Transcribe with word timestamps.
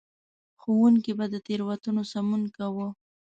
ښوونکي 0.61 1.11
به 1.17 1.25
د 1.33 1.35
تېروتنو 1.45 2.01
سمون 2.11 2.43
کاوه. 2.55 2.87